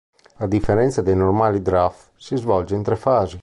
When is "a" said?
0.37-0.47